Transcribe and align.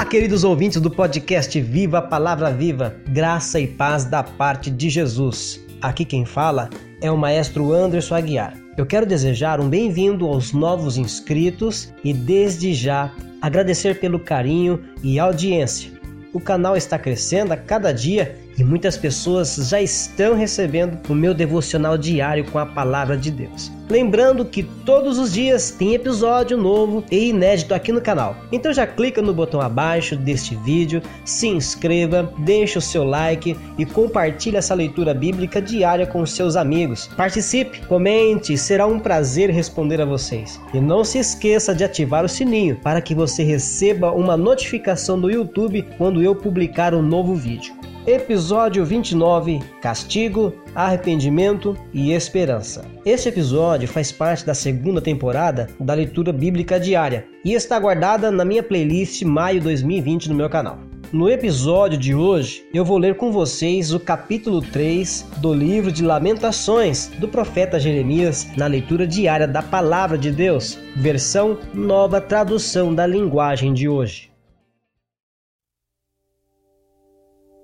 Olá, 0.00 0.08
queridos 0.08 0.44
ouvintes 0.44 0.80
do 0.80 0.90
podcast 0.90 1.60
Viva 1.60 1.98
a 1.98 2.02
Palavra 2.02 2.50
Viva, 2.50 2.96
graça 3.10 3.60
e 3.60 3.66
paz 3.66 4.06
da 4.06 4.22
parte 4.22 4.70
de 4.70 4.88
Jesus. 4.88 5.60
Aqui 5.82 6.06
quem 6.06 6.24
fala 6.24 6.70
é 7.02 7.10
o 7.10 7.18
maestro 7.18 7.74
Anderson 7.74 8.14
Aguiar. 8.14 8.56
Eu 8.78 8.86
quero 8.86 9.04
desejar 9.04 9.60
um 9.60 9.68
bem-vindo 9.68 10.26
aos 10.26 10.54
novos 10.54 10.96
inscritos 10.96 11.92
e, 12.02 12.14
desde 12.14 12.72
já, 12.72 13.14
agradecer 13.42 14.00
pelo 14.00 14.18
carinho 14.18 14.82
e 15.02 15.18
audiência. 15.18 15.92
O 16.32 16.40
canal 16.40 16.78
está 16.78 16.98
crescendo 16.98 17.52
a 17.52 17.56
cada 17.58 17.92
dia 17.92 18.38
e 18.60 18.64
muitas 18.64 18.94
pessoas 18.94 19.56
já 19.70 19.80
estão 19.80 20.36
recebendo 20.36 20.98
o 21.08 21.14
meu 21.14 21.32
devocional 21.32 21.96
diário 21.96 22.44
com 22.44 22.58
a 22.58 22.66
palavra 22.66 23.16
de 23.16 23.30
Deus. 23.30 23.72
Lembrando 23.88 24.44
que 24.44 24.62
todos 24.62 25.18
os 25.18 25.32
dias 25.32 25.70
tem 25.70 25.94
episódio 25.94 26.58
novo 26.58 27.02
e 27.10 27.30
inédito 27.30 27.74
aqui 27.74 27.90
no 27.90 28.02
canal. 28.02 28.36
Então 28.52 28.70
já 28.70 28.86
clica 28.86 29.22
no 29.22 29.32
botão 29.32 29.62
abaixo 29.62 30.14
deste 30.14 30.54
vídeo, 30.56 31.02
se 31.24 31.48
inscreva, 31.48 32.32
deixe 32.40 32.76
o 32.76 32.82
seu 32.82 33.02
like 33.02 33.56
e 33.78 33.86
compartilhe 33.86 34.58
essa 34.58 34.74
leitura 34.74 35.14
bíblica 35.14 35.60
diária 35.60 36.06
com 36.06 36.24
seus 36.26 36.54
amigos. 36.54 37.08
Participe, 37.16 37.80
comente, 37.86 38.58
será 38.58 38.86
um 38.86 39.00
prazer 39.00 39.48
responder 39.48 40.02
a 40.02 40.04
vocês. 40.04 40.60
E 40.74 40.80
não 40.80 41.02
se 41.02 41.18
esqueça 41.18 41.74
de 41.74 41.82
ativar 41.82 42.26
o 42.26 42.28
sininho 42.28 42.76
para 42.76 43.00
que 43.00 43.14
você 43.14 43.42
receba 43.42 44.12
uma 44.12 44.36
notificação 44.36 45.18
do 45.18 45.30
YouTube 45.30 45.84
quando 45.96 46.22
eu 46.22 46.34
publicar 46.36 46.94
um 46.94 47.02
novo 47.02 47.34
vídeo. 47.34 47.74
Episódio 48.06 48.82
29: 48.82 49.60
Castigo, 49.82 50.54
Arrependimento 50.74 51.76
e 51.92 52.12
Esperança. 52.12 52.82
Este 53.04 53.28
episódio 53.28 53.86
faz 53.86 54.10
parte 54.10 54.46
da 54.46 54.54
segunda 54.54 55.02
temporada 55.02 55.68
da 55.78 55.92
leitura 55.92 56.32
bíblica 56.32 56.80
diária 56.80 57.26
e 57.44 57.52
está 57.52 57.78
guardada 57.78 58.30
na 58.30 58.42
minha 58.42 58.62
playlist 58.62 59.22
Maio 59.22 59.60
2020 59.60 60.30
no 60.30 60.34
meu 60.34 60.48
canal. 60.48 60.78
No 61.12 61.28
episódio 61.28 61.98
de 61.98 62.14
hoje, 62.14 62.64
eu 62.72 62.86
vou 62.86 62.96
ler 62.96 63.16
com 63.16 63.30
vocês 63.30 63.92
o 63.92 64.00
capítulo 64.00 64.62
3 64.62 65.26
do 65.36 65.52
livro 65.52 65.92
de 65.92 66.02
Lamentações 66.02 67.08
do 67.18 67.28
profeta 67.28 67.78
Jeremias 67.78 68.48
na 68.56 68.66
leitura 68.66 69.06
diária 69.06 69.46
da 69.46 69.60
Palavra 69.60 70.16
de 70.16 70.30
Deus, 70.30 70.78
versão 70.96 71.58
nova 71.74 72.18
tradução 72.18 72.94
da 72.94 73.06
linguagem 73.06 73.74
de 73.74 73.88
hoje. 73.88 74.30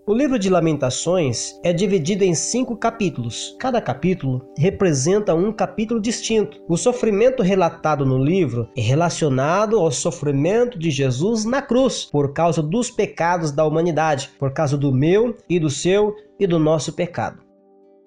O 0.09 0.15
livro 0.15 0.39
de 0.39 0.49
Lamentações 0.49 1.59
é 1.65 1.73
dividido 1.73 2.23
em 2.23 2.33
cinco 2.33 2.77
capítulos. 2.77 3.57
Cada 3.59 3.81
capítulo 3.81 4.49
representa 4.57 5.35
um 5.35 5.53
capítulo 5.53 6.01
distinto. 6.01 6.63
O 6.69 6.77
sofrimento 6.77 7.43
relatado 7.43 8.07
no 8.07 8.17
livro 8.17 8.69
é 8.77 8.81
relacionado 8.81 9.77
ao 9.77 9.91
sofrimento 9.91 10.79
de 10.79 10.93
Jesus 10.93 11.45
na 11.45 11.61
cruz, 11.61 12.05
por 12.05 12.33
causa 12.33 12.63
dos 12.63 12.89
pecados 12.89 13.51
da 13.51 13.65
humanidade, 13.65 14.31
por 14.39 14.53
causa 14.53 14.77
do 14.77 14.93
meu 14.93 15.37
e 15.49 15.59
do 15.59 15.69
seu 15.69 16.15
e 16.39 16.47
do 16.47 16.61
nosso 16.61 16.93
pecado. 16.93 17.43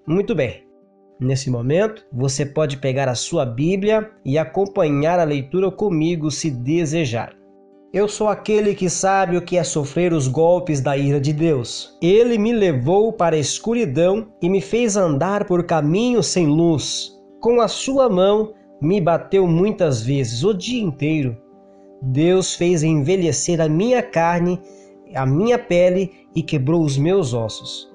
Muito 0.06 0.34
bem. 0.34 0.66
Nesse 1.20 1.50
momento, 1.50 2.06
você 2.10 2.46
pode 2.46 2.78
pegar 2.78 3.10
a 3.10 3.14
sua 3.14 3.44
Bíblia 3.44 4.10
e 4.24 4.38
acompanhar 4.38 5.18
a 5.18 5.24
leitura 5.24 5.70
comigo 5.70 6.30
se 6.30 6.50
desejar. 6.50 7.39
Eu 7.92 8.06
sou 8.06 8.28
aquele 8.28 8.72
que 8.72 8.88
sabe 8.88 9.36
o 9.36 9.42
que 9.42 9.56
é 9.56 9.64
sofrer 9.64 10.12
os 10.12 10.28
golpes 10.28 10.80
da 10.80 10.96
ira 10.96 11.20
de 11.20 11.32
Deus. 11.32 11.98
Ele 12.00 12.38
me 12.38 12.52
levou 12.52 13.12
para 13.12 13.34
a 13.34 13.38
escuridão 13.38 14.28
e 14.40 14.48
me 14.48 14.60
fez 14.60 14.96
andar 14.96 15.44
por 15.44 15.64
caminhos 15.64 16.28
sem 16.28 16.46
luz. 16.46 17.10
Com 17.40 17.60
a 17.60 17.66
sua 17.66 18.08
mão 18.08 18.54
me 18.80 19.00
bateu 19.00 19.44
muitas 19.44 20.02
vezes, 20.02 20.44
o 20.44 20.54
dia 20.54 20.80
inteiro. 20.80 21.36
Deus 22.00 22.54
fez 22.54 22.84
envelhecer 22.84 23.60
a 23.60 23.68
minha 23.68 24.04
carne, 24.04 24.60
a 25.12 25.26
minha 25.26 25.58
pele 25.58 26.12
e 26.32 26.44
quebrou 26.44 26.84
os 26.84 26.96
meus 26.96 27.34
ossos. 27.34 27.90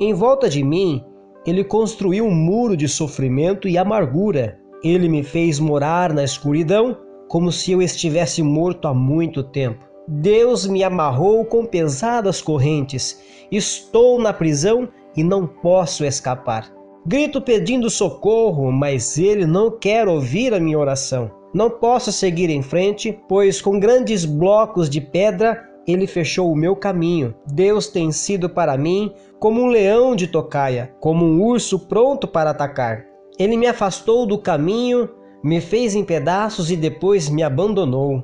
Em 0.00 0.12
volta 0.12 0.48
de 0.48 0.64
mim, 0.64 1.04
ele 1.46 1.62
construiu 1.62 2.24
um 2.24 2.34
muro 2.34 2.76
de 2.76 2.88
sofrimento 2.88 3.68
e 3.68 3.78
amargura. 3.78 4.58
Ele 4.82 5.08
me 5.08 5.22
fez 5.22 5.60
morar 5.60 6.12
na 6.12 6.24
escuridão 6.24 7.05
como 7.28 7.50
se 7.50 7.72
eu 7.72 7.82
estivesse 7.82 8.42
morto 8.42 8.88
há 8.88 8.94
muito 8.94 9.42
tempo. 9.42 9.84
Deus 10.08 10.66
me 10.66 10.84
amarrou 10.84 11.44
com 11.44 11.64
pesadas 11.64 12.40
correntes. 12.40 13.20
Estou 13.50 14.20
na 14.20 14.32
prisão 14.32 14.88
e 15.16 15.24
não 15.24 15.46
posso 15.46 16.04
escapar. 16.04 16.72
Grito 17.04 17.40
pedindo 17.40 17.88
socorro, 17.88 18.70
mas 18.72 19.18
ele 19.18 19.46
não 19.46 19.70
quer 19.70 20.08
ouvir 20.08 20.52
a 20.52 20.60
minha 20.60 20.78
oração. 20.78 21.30
Não 21.54 21.70
posso 21.70 22.12
seguir 22.12 22.50
em 22.50 22.62
frente, 22.62 23.18
pois 23.28 23.62
com 23.62 23.78
grandes 23.78 24.24
blocos 24.24 24.90
de 24.90 25.00
pedra 25.00 25.64
ele 25.86 26.06
fechou 26.06 26.50
o 26.50 26.56
meu 26.56 26.74
caminho. 26.74 27.34
Deus 27.46 27.86
tem 27.86 28.10
sido 28.10 28.48
para 28.48 28.76
mim 28.76 29.12
como 29.38 29.62
um 29.62 29.68
leão 29.68 30.16
de 30.16 30.26
tocaia, 30.26 30.92
como 31.00 31.24
um 31.24 31.42
urso 31.42 31.78
pronto 31.78 32.26
para 32.26 32.50
atacar. 32.50 33.04
Ele 33.38 33.56
me 33.56 33.66
afastou 33.66 34.26
do 34.26 34.38
caminho 34.38 35.08
me 35.42 35.60
fez 35.60 35.94
em 35.94 36.04
pedaços 36.04 36.70
e 36.70 36.76
depois 36.76 37.28
me 37.28 37.42
abandonou. 37.42 38.22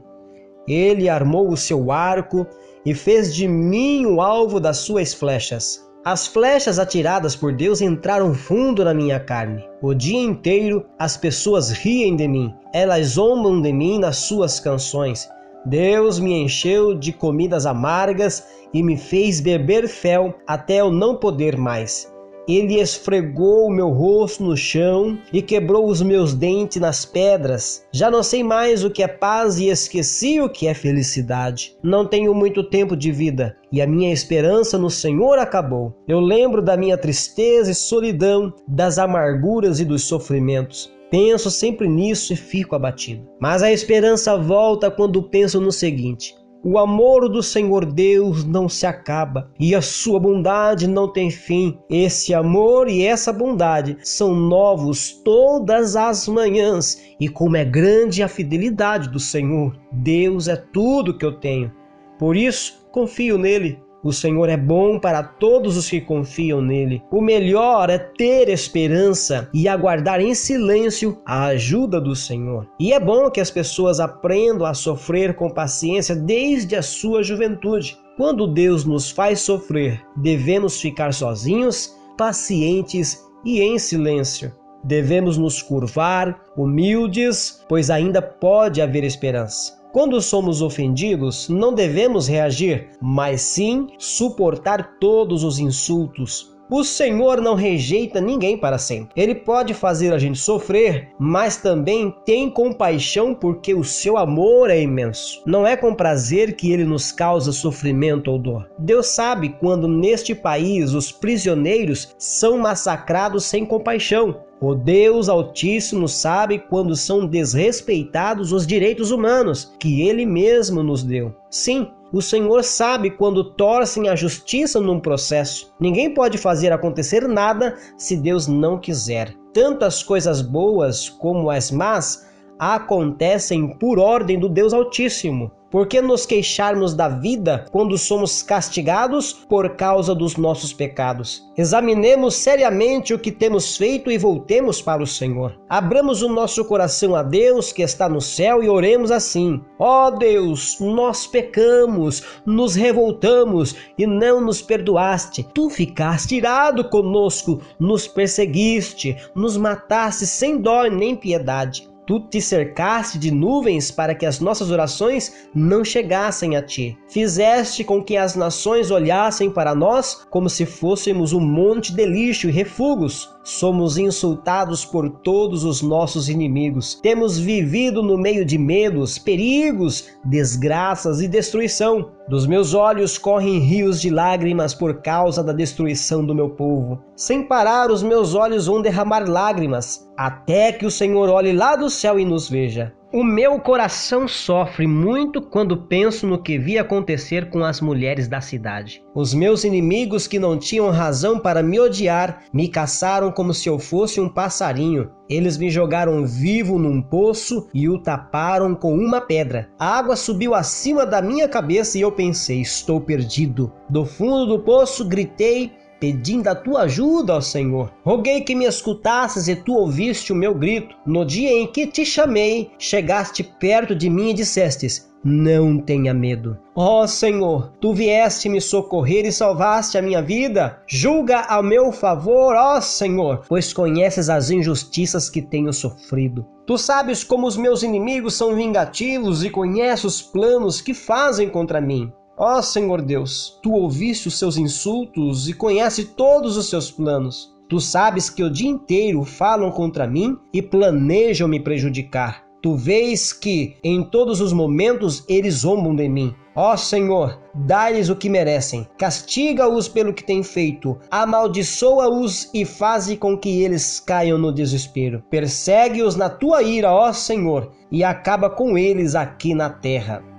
Ele 0.66 1.08
armou 1.08 1.48
o 1.48 1.56
seu 1.56 1.90
arco 1.90 2.46
e 2.84 2.94
fez 2.94 3.34
de 3.34 3.46
mim 3.46 4.06
o 4.06 4.20
alvo 4.20 4.60
das 4.60 4.78
suas 4.78 5.12
flechas. 5.12 5.80
As 6.04 6.26
flechas 6.26 6.80
atiradas 6.80 7.36
por 7.36 7.52
Deus 7.52 7.80
entraram 7.80 8.34
fundo 8.34 8.84
na 8.84 8.92
minha 8.92 9.20
carne. 9.20 9.64
O 9.80 9.94
dia 9.94 10.20
inteiro 10.20 10.84
as 10.98 11.16
pessoas 11.16 11.70
riem 11.70 12.16
de 12.16 12.26
mim, 12.26 12.52
elas 12.74 13.06
zombam 13.08 13.62
de 13.62 13.72
mim 13.72 14.00
nas 14.00 14.16
suas 14.16 14.58
canções. 14.58 15.28
Deus 15.64 16.18
me 16.18 16.32
encheu 16.42 16.92
de 16.92 17.12
comidas 17.12 17.66
amargas 17.66 18.44
e 18.74 18.82
me 18.82 18.96
fez 18.96 19.40
beber 19.40 19.86
fel 19.86 20.34
até 20.44 20.80
eu 20.80 20.90
não 20.90 21.16
poder 21.16 21.56
mais. 21.56 22.11
Ele 22.48 22.80
esfregou 22.80 23.66
o 23.66 23.70
meu 23.70 23.90
rosto 23.90 24.42
no 24.42 24.56
chão 24.56 25.18
e 25.32 25.40
quebrou 25.40 25.86
os 25.86 26.02
meus 26.02 26.34
dentes 26.34 26.80
nas 26.80 27.04
pedras. 27.04 27.86
Já 27.92 28.10
não 28.10 28.22
sei 28.22 28.42
mais 28.42 28.84
o 28.84 28.90
que 28.90 29.02
é 29.02 29.08
paz 29.08 29.58
e 29.58 29.68
esqueci 29.68 30.40
o 30.40 30.48
que 30.48 30.66
é 30.66 30.74
felicidade. 30.74 31.76
Não 31.82 32.06
tenho 32.06 32.34
muito 32.34 32.62
tempo 32.62 32.96
de 32.96 33.12
vida 33.12 33.56
e 33.70 33.80
a 33.80 33.86
minha 33.86 34.12
esperança 34.12 34.76
no 34.76 34.90
Senhor 34.90 35.38
acabou. 35.38 35.94
Eu 36.08 36.20
lembro 36.20 36.60
da 36.60 36.76
minha 36.76 36.98
tristeza 36.98 37.70
e 37.70 37.74
solidão, 37.74 38.52
das 38.66 38.98
amarguras 38.98 39.80
e 39.80 39.84
dos 39.84 40.04
sofrimentos. 40.04 40.92
Penso 41.10 41.50
sempre 41.50 41.86
nisso 41.86 42.32
e 42.32 42.36
fico 42.36 42.74
abatido. 42.74 43.28
Mas 43.38 43.62
a 43.62 43.70
esperança 43.70 44.36
volta 44.38 44.90
quando 44.90 45.22
penso 45.22 45.60
no 45.60 45.70
seguinte: 45.70 46.34
o 46.64 46.78
amor 46.78 47.28
do 47.28 47.42
Senhor 47.42 47.84
Deus 47.84 48.44
não 48.44 48.68
se 48.68 48.86
acaba 48.86 49.50
e 49.58 49.74
a 49.74 49.82
sua 49.82 50.20
bondade 50.20 50.86
não 50.86 51.12
tem 51.12 51.30
fim. 51.30 51.76
Esse 51.90 52.32
amor 52.32 52.88
e 52.88 53.04
essa 53.04 53.32
bondade 53.32 53.98
são 54.02 54.34
novos 54.34 55.10
todas 55.24 55.96
as 55.96 56.28
manhãs, 56.28 57.02
e 57.18 57.28
como 57.28 57.56
é 57.56 57.64
grande 57.64 58.22
a 58.22 58.28
fidelidade 58.28 59.08
do 59.08 59.18
Senhor. 59.18 59.76
Deus 59.90 60.46
é 60.46 60.56
tudo 60.56 61.16
que 61.16 61.24
eu 61.24 61.38
tenho. 61.38 61.72
Por 62.18 62.36
isso, 62.36 62.86
confio 62.92 63.36
nele 63.36 63.78
o 64.02 64.12
Senhor 64.12 64.48
é 64.48 64.56
bom 64.56 64.98
para 64.98 65.22
todos 65.22 65.76
os 65.76 65.88
que 65.88 66.00
confiam 66.00 66.60
nele. 66.60 67.02
O 67.10 67.20
melhor 67.20 67.88
é 67.88 67.98
ter 67.98 68.48
esperança 68.48 69.48
e 69.54 69.68
aguardar 69.68 70.20
em 70.20 70.34
silêncio 70.34 71.18
a 71.24 71.46
ajuda 71.46 72.00
do 72.00 72.16
Senhor. 72.16 72.66
E 72.80 72.92
é 72.92 72.98
bom 72.98 73.30
que 73.30 73.40
as 73.40 73.50
pessoas 73.50 74.00
aprendam 74.00 74.66
a 74.66 74.74
sofrer 74.74 75.34
com 75.34 75.48
paciência 75.48 76.16
desde 76.16 76.74
a 76.74 76.82
sua 76.82 77.22
juventude. 77.22 77.96
Quando 78.16 78.46
Deus 78.46 78.84
nos 78.84 79.10
faz 79.10 79.40
sofrer, 79.40 80.02
devemos 80.16 80.80
ficar 80.80 81.14
sozinhos, 81.14 81.96
pacientes 82.16 83.24
e 83.44 83.60
em 83.60 83.78
silêncio. 83.78 84.52
Devemos 84.84 85.38
nos 85.38 85.62
curvar, 85.62 86.42
humildes, 86.56 87.64
pois 87.68 87.88
ainda 87.88 88.20
pode 88.20 88.82
haver 88.82 89.04
esperança. 89.04 89.81
Quando 89.92 90.22
somos 90.22 90.62
ofendidos, 90.62 91.50
não 91.50 91.74
devemos 91.74 92.26
reagir, 92.26 92.88
mas 92.98 93.42
sim 93.42 93.88
suportar 93.98 94.96
todos 94.98 95.44
os 95.44 95.58
insultos. 95.58 96.50
O 96.70 96.82
Senhor 96.82 97.42
não 97.42 97.54
rejeita 97.54 98.18
ninguém 98.18 98.56
para 98.56 98.78
sempre. 98.78 99.12
Ele 99.14 99.34
pode 99.34 99.74
fazer 99.74 100.14
a 100.14 100.18
gente 100.18 100.38
sofrer, 100.38 101.10
mas 101.18 101.58
também 101.58 102.14
tem 102.24 102.48
compaixão 102.48 103.34
porque 103.34 103.74
o 103.74 103.84
seu 103.84 104.16
amor 104.16 104.70
é 104.70 104.80
imenso. 104.80 105.42
Não 105.44 105.66
é 105.66 105.76
com 105.76 105.94
prazer 105.94 106.56
que 106.56 106.72
ele 106.72 106.86
nos 106.86 107.12
causa 107.12 107.52
sofrimento 107.52 108.30
ou 108.30 108.38
dor. 108.38 108.70
Deus 108.78 109.08
sabe 109.08 109.50
quando 109.60 109.86
neste 109.86 110.34
país 110.34 110.94
os 110.94 111.12
prisioneiros 111.12 112.14
são 112.16 112.56
massacrados 112.56 113.44
sem 113.44 113.66
compaixão. 113.66 114.40
O 114.62 114.76
Deus 114.76 115.28
Altíssimo 115.28 116.06
sabe 116.06 116.56
quando 116.56 116.94
são 116.94 117.26
desrespeitados 117.26 118.52
os 118.52 118.64
direitos 118.64 119.10
humanos 119.10 119.74
que 119.76 120.02
Ele 120.02 120.24
mesmo 120.24 120.84
nos 120.84 121.02
deu. 121.02 121.34
Sim, 121.50 121.90
o 122.12 122.22
Senhor 122.22 122.62
sabe 122.62 123.10
quando 123.10 123.42
torcem 123.42 124.08
a 124.08 124.14
justiça 124.14 124.80
num 124.80 125.00
processo. 125.00 125.74
Ninguém 125.80 126.14
pode 126.14 126.38
fazer 126.38 126.70
acontecer 126.72 127.26
nada 127.26 127.76
se 127.98 128.16
Deus 128.16 128.46
não 128.46 128.78
quiser. 128.78 129.34
Tantas 129.52 130.00
coisas 130.00 130.40
boas 130.40 131.08
como 131.08 131.50
as 131.50 131.72
más 131.72 132.30
acontecem 132.62 133.76
por 133.76 133.98
ordem 133.98 134.38
do 134.38 134.48
Deus 134.48 134.72
Altíssimo. 134.72 135.50
Por 135.68 135.86
que 135.86 136.02
nos 136.02 136.26
queixarmos 136.26 136.94
da 136.94 137.08
vida 137.08 137.64
quando 137.72 137.96
somos 137.96 138.42
castigados 138.42 139.32
por 139.32 139.70
causa 139.70 140.14
dos 140.14 140.36
nossos 140.36 140.70
pecados? 140.70 141.50
Examinemos 141.56 142.34
seriamente 142.34 143.14
o 143.14 143.18
que 143.18 143.32
temos 143.32 143.78
feito 143.78 144.10
e 144.10 144.18
voltemos 144.18 144.82
para 144.82 145.02
o 145.02 145.06
Senhor. 145.06 145.58
Abramos 145.70 146.20
o 146.20 146.28
nosso 146.28 146.62
coração 146.66 147.16
a 147.16 147.22
Deus 147.22 147.72
que 147.72 147.80
está 147.80 148.06
no 148.06 148.20
céu 148.20 148.62
e 148.62 148.68
oremos 148.68 149.10
assim: 149.10 149.62
Ó 149.78 150.08
oh 150.08 150.10
Deus, 150.10 150.76
nós 150.78 151.26
pecamos, 151.26 152.22
nos 152.44 152.74
revoltamos 152.74 153.74
e 153.96 154.06
não 154.06 154.42
nos 154.42 154.60
perdoaste. 154.60 155.42
Tu 155.54 155.70
ficaste 155.70 156.36
irado 156.36 156.90
conosco, 156.90 157.62
nos 157.80 158.06
perseguiste, 158.06 159.16
nos 159.34 159.56
mataste 159.56 160.26
sem 160.26 160.58
dó 160.58 160.84
nem 160.84 161.16
piedade. 161.16 161.90
Tu 162.06 162.18
te 162.20 162.40
cercaste 162.40 163.18
de 163.18 163.30
nuvens 163.30 163.90
para 163.90 164.14
que 164.14 164.26
as 164.26 164.40
nossas 164.40 164.70
orações 164.70 165.48
não 165.54 165.84
chegassem 165.84 166.56
a 166.56 166.62
ti. 166.62 166.98
Fizeste 167.08 167.84
com 167.84 168.02
que 168.02 168.16
as 168.16 168.34
nações 168.34 168.90
olhassem 168.90 169.50
para 169.50 169.74
nós 169.74 170.26
como 170.30 170.50
se 170.50 170.66
fôssemos 170.66 171.32
um 171.32 171.40
monte 171.40 171.94
de 171.94 172.04
lixo 172.04 172.48
e 172.48 172.52
refugos. 172.52 173.30
Somos 173.44 173.98
insultados 173.98 174.84
por 174.84 175.08
todos 175.08 175.64
os 175.64 175.82
nossos 175.82 176.28
inimigos. 176.28 176.94
Temos 177.02 177.38
vivido 177.38 178.02
no 178.02 178.18
meio 178.18 178.44
de 178.44 178.58
medos, 178.58 179.18
perigos, 179.18 180.08
desgraças 180.24 181.20
e 181.20 181.28
destruição. 181.28 182.10
Dos 182.28 182.46
meus 182.46 182.72
olhos 182.72 183.18
correm 183.18 183.58
rios 183.58 184.00
de 184.00 184.08
lágrimas 184.08 184.72
por 184.72 185.02
causa 185.02 185.42
da 185.42 185.52
destruição 185.52 186.24
do 186.24 186.34
meu 186.34 186.50
povo. 186.50 187.02
Sem 187.16 187.46
parar, 187.46 187.90
os 187.90 188.02
meus 188.02 188.34
olhos 188.34 188.66
vão 188.66 188.80
derramar 188.80 189.28
lágrimas, 189.28 190.08
até 190.16 190.72
que 190.72 190.86
o 190.86 190.90
Senhor 190.90 191.28
olhe 191.28 191.52
lá 191.52 191.74
do 191.74 191.90
céu 191.90 192.20
e 192.20 192.24
nos 192.24 192.48
veja. 192.48 192.92
O 193.14 193.22
meu 193.22 193.60
coração 193.60 194.26
sofre 194.26 194.86
muito 194.86 195.42
quando 195.42 195.76
penso 195.76 196.26
no 196.26 196.42
que 196.42 196.58
vi 196.58 196.78
acontecer 196.78 197.50
com 197.50 197.62
as 197.62 197.78
mulheres 197.78 198.26
da 198.26 198.40
cidade. 198.40 199.04
Os 199.14 199.34
meus 199.34 199.64
inimigos, 199.64 200.26
que 200.26 200.38
não 200.38 200.56
tinham 200.56 200.88
razão 200.88 201.38
para 201.38 201.62
me 201.62 201.78
odiar, 201.78 202.44
me 202.54 202.70
caçaram 202.70 203.30
como 203.30 203.52
se 203.52 203.68
eu 203.68 203.78
fosse 203.78 204.18
um 204.18 204.30
passarinho. 204.30 205.10
Eles 205.28 205.58
me 205.58 205.68
jogaram 205.68 206.24
vivo 206.24 206.78
num 206.78 207.02
poço 207.02 207.68
e 207.74 207.86
o 207.86 207.98
taparam 207.98 208.74
com 208.74 208.94
uma 208.94 209.20
pedra. 209.20 209.68
A 209.78 209.98
água 209.98 210.16
subiu 210.16 210.54
acima 210.54 211.04
da 211.04 211.20
minha 211.20 211.46
cabeça 211.46 211.98
e 211.98 212.00
eu 212.00 212.12
pensei: 212.12 212.62
estou 212.62 212.98
perdido. 212.98 213.70
Do 213.90 214.06
fundo 214.06 214.46
do 214.46 214.60
poço 214.60 215.06
gritei 215.06 215.70
pedindo 216.02 216.48
a 216.48 216.54
tua 216.56 216.80
ajuda, 216.80 217.36
ó 217.36 217.40
Senhor. 217.40 217.92
Roguei 218.04 218.40
que 218.40 218.56
me 218.56 218.64
escutasses 218.64 219.46
e 219.46 219.54
tu 219.54 219.74
ouviste 219.74 220.32
o 220.32 220.36
meu 220.36 220.52
grito. 220.52 220.96
No 221.06 221.24
dia 221.24 221.52
em 221.52 221.64
que 221.64 221.86
te 221.86 222.04
chamei, 222.04 222.72
chegaste 222.76 223.44
perto 223.44 223.94
de 223.94 224.10
mim 224.10 224.30
e 224.30 224.34
dissestes: 224.34 225.08
não 225.24 225.78
tenha 225.78 226.12
medo. 226.12 226.58
Ó 226.74 227.06
Senhor, 227.06 227.70
tu 227.80 227.94
vieste 227.94 228.48
me 228.48 228.60
socorrer 228.60 229.24
e 229.24 229.30
salvaste 229.30 229.96
a 229.96 230.02
minha 230.02 230.20
vida. 230.20 230.80
Julga 230.88 231.42
a 231.42 231.62
meu 231.62 231.92
favor, 231.92 232.56
ó 232.56 232.80
Senhor, 232.80 233.44
pois 233.48 233.72
conheces 233.72 234.28
as 234.28 234.50
injustiças 234.50 235.30
que 235.30 235.40
tenho 235.40 235.72
sofrido. 235.72 236.44
Tu 236.66 236.76
sabes 236.76 237.22
como 237.22 237.46
os 237.46 237.56
meus 237.56 237.84
inimigos 237.84 238.34
são 238.34 238.56
vingativos 238.56 239.44
e 239.44 239.50
conheces 239.50 240.04
os 240.04 240.22
planos 240.22 240.80
que 240.80 240.94
fazem 240.94 241.48
contra 241.48 241.80
mim. 241.80 242.12
Ó 242.44 242.60
Senhor 242.60 243.00
Deus, 243.00 243.56
tu 243.62 243.70
ouviste 243.70 244.26
os 244.26 244.36
seus 244.36 244.56
insultos 244.56 245.48
e 245.48 245.52
conhece 245.52 246.06
todos 246.06 246.56
os 246.56 246.68
seus 246.68 246.90
planos. 246.90 247.54
Tu 247.68 247.78
sabes 247.78 248.28
que 248.28 248.42
o 248.42 248.50
dia 248.50 248.68
inteiro 248.68 249.22
falam 249.22 249.70
contra 249.70 250.08
mim 250.08 250.36
e 250.52 250.60
planejam 250.60 251.46
me 251.46 251.60
prejudicar. 251.60 252.42
Tu 252.60 252.74
vês 252.74 253.32
que 253.32 253.76
em 253.84 254.02
todos 254.02 254.40
os 254.40 254.52
momentos 254.52 255.24
eles 255.28 255.58
zombam 255.58 255.94
de 255.94 256.08
mim. 256.08 256.34
Ó 256.56 256.76
Senhor, 256.76 257.40
dá-lhes 257.54 258.08
o 258.08 258.16
que 258.16 258.28
merecem. 258.28 258.88
Castiga-os 258.98 259.86
pelo 259.86 260.12
que 260.12 260.24
têm 260.24 260.42
feito. 260.42 260.98
Amaldiçoa-os 261.12 262.50
e 262.52 262.64
faze 262.64 263.16
com 263.16 263.38
que 263.38 263.62
eles 263.62 264.00
caiam 264.00 264.36
no 264.36 264.52
desespero. 264.52 265.22
Persegue-os 265.30 266.16
na 266.16 266.28
tua 266.28 266.60
ira, 266.64 266.90
ó 266.90 267.12
Senhor, 267.12 267.70
e 267.88 268.02
acaba 268.02 268.50
com 268.50 268.76
eles 268.76 269.14
aqui 269.14 269.54
na 269.54 269.70
terra. 269.70 270.31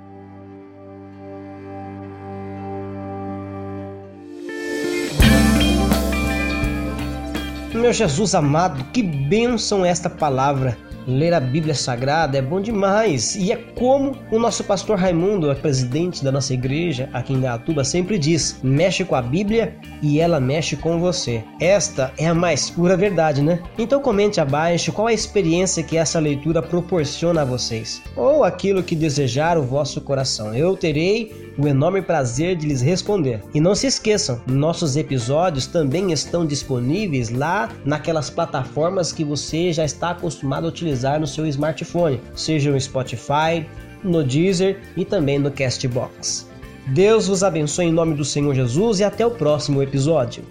Meu 7.83 7.91
Jesus 7.91 8.33
amado, 8.33 8.81
que 8.93 9.03
bênção 9.03 9.85
esta 9.85 10.09
palavra 10.09 10.77
ler 11.05 11.33
a 11.33 11.39
Bíblia 11.41 11.75
Sagrada 11.75 12.37
é 12.37 12.41
bom 12.41 12.61
demais. 12.61 13.35
E 13.35 13.51
é 13.51 13.57
como 13.57 14.15
o 14.31 14.39
nosso 14.39 14.63
pastor 14.63 14.97
Raimundo, 14.97 15.51
é 15.51 15.55
presidente 15.55 16.23
da 16.23 16.31
nossa 16.31 16.53
igreja 16.53 17.09
aqui 17.11 17.33
em 17.33 17.41
Gatuba, 17.41 17.83
sempre 17.83 18.17
diz: 18.17 18.57
mexe 18.63 19.03
com 19.03 19.15
a 19.15 19.21
Bíblia 19.21 19.75
e 20.01 20.19
ela 20.21 20.39
mexe 20.39 20.77
com 20.77 20.97
você. 20.97 21.43
Esta 21.59 22.13
é 22.17 22.27
a 22.27 22.33
mais 22.33 22.69
pura 22.69 22.95
verdade, 22.95 23.41
né? 23.41 23.59
Então 23.77 24.01
comente 24.01 24.39
abaixo 24.39 24.93
qual 24.93 25.07
a 25.07 25.13
experiência 25.13 25.83
que 25.83 25.97
essa 25.97 26.19
leitura 26.19 26.61
proporciona 26.61 27.41
a 27.41 27.45
vocês, 27.45 28.01
ou 28.15 28.45
aquilo 28.45 28.81
que 28.81 28.95
desejar 28.95 29.57
o 29.57 29.63
vosso 29.63 29.99
coração. 29.99 30.55
Eu 30.55 30.77
terei 30.77 31.42
o 31.57 31.67
enorme 31.67 32.01
prazer 32.01 32.55
de 32.55 32.67
lhes 32.67 32.81
responder. 32.81 33.41
E 33.53 33.59
não 33.59 33.75
se 33.75 33.87
esqueçam, 33.87 34.41
nossos 34.47 34.95
episódios 34.95 35.67
também 35.67 36.11
estão 36.11 36.45
disponíveis 36.45 37.29
lá 37.29 37.69
naquelas 37.85 38.29
plataformas 38.29 39.11
que 39.11 39.23
você 39.23 39.71
já 39.71 39.85
está 39.85 40.11
acostumado 40.11 40.65
a 40.65 40.69
utilizar 40.69 41.19
no 41.19 41.27
seu 41.27 41.45
smartphone, 41.47 42.19
seja 42.35 42.71
no 42.71 42.79
Spotify, 42.79 43.65
no 44.03 44.23
Deezer 44.23 44.81
e 44.97 45.05
também 45.05 45.39
no 45.39 45.51
Castbox. 45.51 46.47
Deus 46.87 47.27
vos 47.27 47.43
abençoe 47.43 47.85
em 47.85 47.93
nome 47.93 48.13
do 48.13 48.25
Senhor 48.25 48.53
Jesus 48.53 48.99
e 48.99 49.03
até 49.03 49.25
o 49.25 49.31
próximo 49.31 49.81
episódio. 49.81 50.43